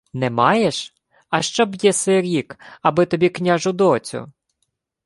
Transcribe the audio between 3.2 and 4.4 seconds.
княжу доцю?